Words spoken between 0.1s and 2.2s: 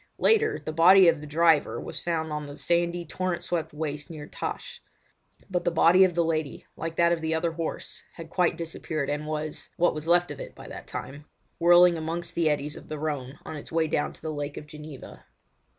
Later on the body of the driver was